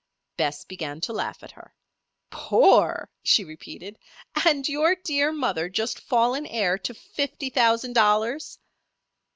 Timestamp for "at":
1.43-1.51